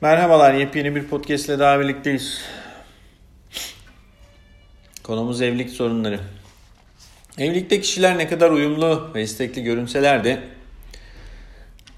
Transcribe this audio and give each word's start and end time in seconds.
Merhabalar, 0.00 0.54
yepyeni 0.54 0.94
bir 0.94 1.04
podcast 1.04 1.48
ile 1.48 1.58
daha 1.58 1.80
birlikteyiz. 1.80 2.40
Konumuz 5.02 5.42
evlilik 5.42 5.70
sorunları. 5.70 6.20
Evlilikte 7.38 7.80
kişiler 7.80 8.18
ne 8.18 8.28
kadar 8.28 8.50
uyumlu 8.50 9.10
ve 9.14 9.22
istekli 9.22 9.62
görünseler 9.62 10.24
de 10.24 10.40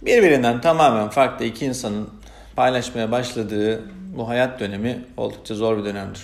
birbirinden 0.02 0.60
tamamen 0.60 1.08
farklı 1.08 1.44
iki 1.44 1.66
insanın 1.66 2.10
paylaşmaya 2.56 3.12
başladığı 3.12 3.82
bu 4.16 4.28
hayat 4.28 4.60
dönemi 4.60 5.04
oldukça 5.16 5.54
zor 5.54 5.78
bir 5.78 5.84
dönemdir. 5.84 6.22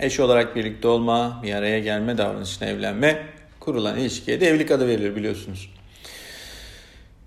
Eş 0.00 0.20
olarak 0.20 0.56
birlikte 0.56 0.88
olma, 0.88 1.40
bir 1.42 1.54
araya 1.54 1.78
gelme 1.78 2.18
davranışına 2.18 2.68
evlenme, 2.68 3.26
kurulan 3.60 3.98
ilişkiye 3.98 4.40
de 4.40 4.48
evlilik 4.48 4.70
adı 4.70 4.88
verilir 4.88 5.16
biliyorsunuz. 5.16 5.70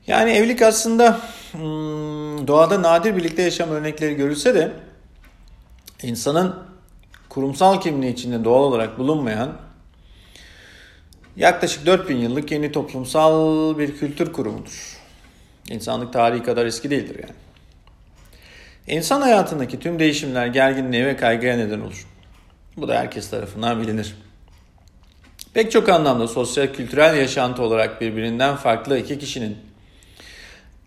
Yani 0.08 0.32
evlilik 0.32 0.62
aslında 0.62 1.22
doğada 2.48 2.82
nadir 2.82 3.16
birlikte 3.16 3.42
yaşam 3.42 3.70
örnekleri 3.70 4.16
görülse 4.16 4.56
de 4.56 4.72
insanın 6.04 6.56
kurumsal 7.30 7.82
kimliği 7.82 8.14
içinde 8.14 8.44
doğal 8.44 8.64
olarak 8.64 9.00
bulunmayan 9.00 9.58
yaklaşık 11.36 11.86
4000 11.86 12.18
yıllık 12.18 12.52
yeni 12.52 12.72
toplumsal 12.72 13.78
bir 13.78 13.98
kültür 13.98 14.34
kurumudur. 14.34 14.98
İnsanlık 15.70 16.14
tarihi 16.14 16.44
kadar 16.44 16.66
eski 16.66 16.90
değildir 16.90 17.20
yani. 17.24 17.36
İnsan 18.88 19.22
hayatındaki 19.22 19.80
tüm 19.80 20.00
değişimler 20.00 20.48
gerginliğe 20.48 21.06
ve 21.06 21.16
kaygıya 21.16 21.56
neden 21.58 21.80
olur. 21.80 22.08
Bu 22.78 22.88
da 22.88 23.00
herkes 23.00 23.30
tarafından 23.30 23.82
bilinir. 23.82 24.16
Pek 25.54 25.72
çok 25.72 25.90
anlamda 25.90 26.28
sosyal 26.28 26.68
kültürel 26.68 27.18
yaşantı 27.18 27.64
olarak 27.64 28.02
birbirinden 28.02 28.56
farklı 28.56 28.98
iki 28.98 29.20
kişinin 29.20 29.58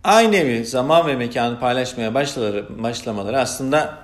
aynı 0.08 0.36
evi, 0.36 0.64
zaman 0.64 1.06
ve 1.06 1.16
mekanı 1.16 1.60
paylaşmaya 1.60 2.14
başlamaları, 2.14 2.82
başlamaları 2.82 3.40
aslında 3.40 3.98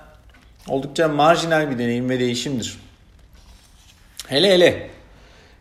oldukça 0.67 1.07
marjinal 1.07 1.69
bir 1.69 1.79
deneyim 1.79 2.09
ve 2.09 2.19
değişimdir. 2.19 2.77
Hele 4.27 4.53
hele 4.53 4.89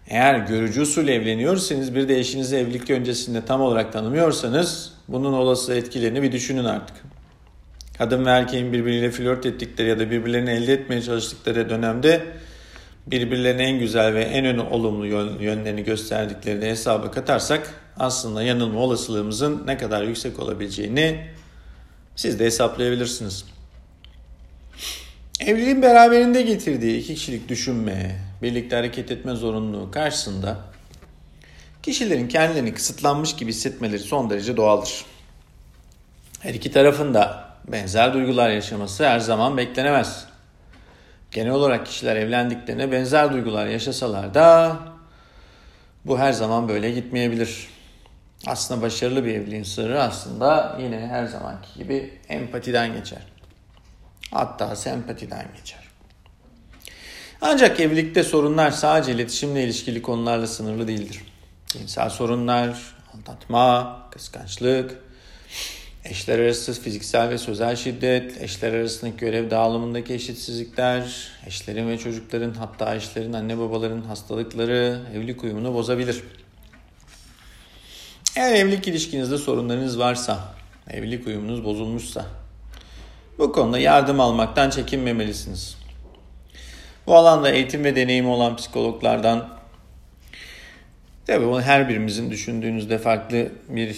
eğer 0.08 0.34
görücü 0.34 0.80
usul 0.80 1.08
evleniyorsanız 1.08 1.94
bir 1.94 2.08
de 2.08 2.18
eşinizi 2.18 2.56
evlilik 2.56 2.90
öncesinde 2.90 3.44
tam 3.44 3.60
olarak 3.60 3.92
tanımıyorsanız 3.92 4.92
bunun 5.08 5.32
olası 5.32 5.74
etkilerini 5.74 6.22
bir 6.22 6.32
düşünün 6.32 6.64
artık. 6.64 6.96
Kadın 7.98 8.26
ve 8.26 8.30
erkeğin 8.30 8.72
birbiriyle 8.72 9.10
flört 9.10 9.46
ettikleri 9.46 9.88
ya 9.88 9.98
da 9.98 10.10
birbirlerini 10.10 10.50
elde 10.50 10.72
etmeye 10.72 11.02
çalıştıkları 11.02 11.70
dönemde 11.70 12.22
birbirlerine 13.06 13.62
en 13.62 13.78
güzel 13.78 14.14
ve 14.14 14.22
en 14.22 14.58
olumlu 14.58 15.06
yönlerini 15.42 15.84
gösterdikleri 15.84 16.62
de 16.62 16.70
hesaba 16.70 17.10
katarsak 17.10 17.74
aslında 17.96 18.42
yanılma 18.42 18.80
olasılığımızın 18.80 19.66
ne 19.66 19.78
kadar 19.78 20.02
yüksek 20.02 20.40
olabileceğini 20.40 21.26
siz 22.16 22.38
de 22.38 22.44
hesaplayabilirsiniz. 22.44 23.44
Evliliğin 25.40 25.82
beraberinde 25.82 26.42
getirdiği 26.42 26.98
iki 26.98 27.14
kişilik 27.14 27.48
düşünme, 27.48 28.20
birlikte 28.42 28.76
hareket 28.76 29.10
etme 29.10 29.34
zorunluluğu 29.34 29.90
karşısında 29.90 30.58
kişilerin 31.82 32.28
kendilerini 32.28 32.74
kısıtlanmış 32.74 33.36
gibi 33.36 33.50
hissetmeleri 33.50 33.98
son 33.98 34.30
derece 34.30 34.56
doğaldır. 34.56 35.04
Her 36.40 36.54
iki 36.54 36.70
tarafın 36.70 37.14
da 37.14 37.54
benzer 37.68 38.14
duygular 38.14 38.50
yaşaması 38.50 39.06
her 39.06 39.18
zaman 39.18 39.56
beklenemez. 39.56 40.26
Genel 41.34 41.52
olarak 41.52 41.86
kişiler 41.86 42.16
evlendiklerine 42.16 42.92
benzer 42.92 43.32
duygular 43.32 43.66
yaşasalar 43.66 44.34
da 44.34 44.78
bu 46.04 46.18
her 46.18 46.32
zaman 46.32 46.68
böyle 46.68 46.90
gitmeyebilir. 46.90 47.68
Aslında 48.46 48.82
başarılı 48.82 49.24
bir 49.24 49.34
evliliğin 49.34 49.62
sırrı 49.62 50.02
aslında 50.02 50.78
yine 50.82 51.06
her 51.06 51.26
zamanki 51.26 51.78
gibi 51.78 52.18
empatiden 52.28 52.92
geçer. 52.92 53.22
Hatta 54.30 54.76
sempatiden 54.76 55.46
geçer. 55.56 55.80
Ancak 57.40 57.80
evlilikte 57.80 58.22
sorunlar 58.22 58.70
sadece 58.70 59.12
iletişimle 59.12 59.64
ilişkili 59.64 60.02
konularla 60.02 60.46
sınırlı 60.46 60.88
değildir. 60.88 61.20
Cinsel 61.66 62.10
sorunlar, 62.10 62.96
aldatma, 63.14 63.98
kıskançlık, 64.10 65.02
eşler 66.04 66.38
arası 66.38 66.82
fiziksel 66.82 67.30
ve 67.30 67.38
sözel 67.38 67.76
şiddet, 67.76 68.42
eşler 68.42 68.72
arasındaki 68.72 69.16
görev 69.16 69.50
dağılımındaki 69.50 70.14
eşitsizlikler, 70.14 71.28
eşlerin 71.46 71.88
ve 71.88 71.98
çocukların 71.98 72.54
hatta 72.54 72.94
eşlerin 72.94 73.32
anne 73.32 73.58
babaların 73.58 74.02
hastalıkları 74.02 75.00
evlilik 75.14 75.44
uyumunu 75.44 75.74
bozabilir. 75.74 76.22
Eğer 78.36 78.54
evlilik 78.54 78.88
ilişkinizde 78.88 79.38
sorunlarınız 79.38 79.98
varsa, 79.98 80.54
evlilik 80.90 81.26
uyumunuz 81.26 81.64
bozulmuşsa 81.64 82.26
bu 83.38 83.52
konuda 83.52 83.78
yardım 83.78 84.20
almaktan 84.20 84.70
çekinmemelisiniz. 84.70 85.76
Bu 87.06 87.16
alanda 87.16 87.50
eğitim 87.50 87.84
ve 87.84 87.96
deneyimi 87.96 88.28
olan 88.28 88.56
psikologlardan 88.56 89.48
tabii 91.26 91.46
bunu 91.46 91.62
her 91.62 91.88
birimizin 91.88 92.30
düşündüğünüzde 92.30 92.98
farklı 92.98 93.48
bir 93.68 93.96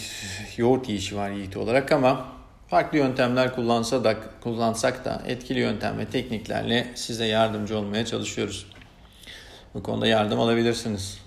yoğurt 0.57 0.89
yiyişi 0.89 1.17
var 1.17 1.31
yiğit 1.31 1.57
olarak 1.57 1.93
ama 1.93 2.27
farklı 2.69 2.99
yöntemler 2.99 3.55
kullansa 3.55 4.05
da, 4.05 4.17
kullansak 4.41 5.05
da 5.05 5.23
etkili 5.27 5.61
yöntem 5.61 5.99
ve 5.99 6.05
tekniklerle 6.05 6.87
size 6.95 7.27
yardımcı 7.27 7.79
olmaya 7.79 8.07
çalışıyoruz. 8.07 8.67
Bu 9.75 9.83
konuda 9.83 10.07
yardım 10.07 10.41
alabilirsiniz. 10.41 11.19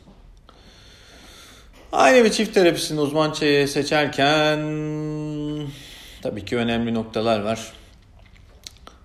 Aile 1.91 2.23
ve 2.23 2.31
çift 2.31 2.53
terapisinin 2.53 2.99
uzman 2.99 3.33
seçerken 3.65 4.59
tabii 6.21 6.45
ki 6.45 6.57
önemli 6.57 6.93
noktalar 6.93 7.39
var. 7.39 7.73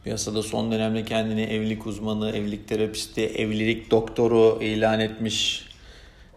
Piyasada 0.04 0.42
son 0.42 0.72
dönemde 0.72 1.04
kendini 1.04 1.42
evlilik 1.42 1.86
uzmanı, 1.86 2.30
evlilik 2.36 2.68
terapisti, 2.68 3.26
evlilik 3.26 3.90
doktoru 3.90 4.58
ilan 4.62 5.00
etmiş 5.00 5.66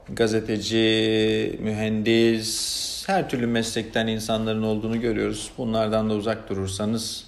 gazeteci, 0.10 1.60
mühendis, 1.64 3.04
her 3.08 3.30
türlü 3.30 3.48
meslekten 3.48 4.08
insanların 4.08 4.64
olduğunu 4.64 5.02
görüyoruz. 5.02 5.52
Bunlardan 5.58 6.10
da 6.10 6.14
uzak 6.14 6.50
durursanız 6.50 7.26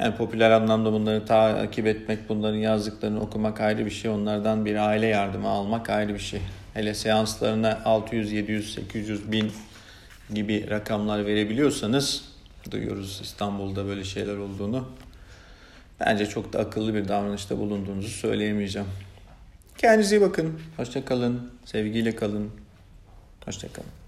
yani 0.00 0.16
popüler 0.16 0.50
anlamda 0.50 0.92
bunları 0.92 1.26
takip 1.26 1.86
etmek, 1.86 2.28
bunların 2.28 2.58
yazdıklarını 2.58 3.20
okumak 3.20 3.60
ayrı 3.60 3.86
bir 3.86 3.90
şey. 3.90 4.10
Onlardan 4.10 4.64
bir 4.64 4.76
aile 4.76 5.06
yardımı 5.06 5.48
almak 5.48 5.90
ayrı 5.90 6.14
bir 6.14 6.18
şey. 6.18 6.40
Hele 6.74 6.94
seanslarına 6.94 7.80
600, 7.84 8.32
700, 8.32 8.74
800 8.74 9.32
bin 9.32 9.52
gibi 10.34 10.70
rakamlar 10.70 11.26
verebiliyorsanız 11.26 12.24
duyuyoruz 12.70 13.20
İstanbul'da 13.22 13.86
böyle 13.86 14.04
şeyler 14.04 14.36
olduğunu. 14.36 14.88
Bence 16.00 16.26
çok 16.26 16.52
da 16.52 16.58
akıllı 16.58 16.94
bir 16.94 17.08
davranışta 17.08 17.58
bulunduğunuzu 17.58 18.08
söyleyemeyeceğim. 18.08 18.88
Kendinize 19.78 20.16
iyi 20.16 20.20
bakın. 20.20 20.60
Hoşça 20.76 21.04
kalın. 21.04 21.50
Sevgiyle 21.64 22.16
kalın. 22.16 22.50
Hoşça 23.44 23.68
kalın. 23.72 24.05